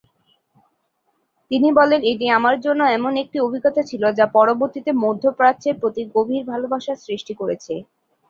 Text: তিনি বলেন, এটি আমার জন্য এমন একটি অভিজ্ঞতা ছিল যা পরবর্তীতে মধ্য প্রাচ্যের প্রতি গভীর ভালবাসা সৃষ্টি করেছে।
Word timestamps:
তিনি 1.51 1.69
বলেন, 1.79 2.01
এটি 2.11 2.25
আমার 2.37 2.55
জন্য 2.65 2.81
এমন 2.97 3.13
একটি 3.23 3.37
অভিজ্ঞতা 3.39 3.81
ছিল 3.89 4.03
যা 4.17 4.25
পরবর্তীতে 4.37 4.91
মধ্য 5.03 5.23
প্রাচ্যের 5.39 5.75
প্রতি 5.81 6.01
গভীর 6.15 6.43
ভালবাসা 6.51 6.93
সৃষ্টি 7.05 7.33
করেছে। 7.41 7.73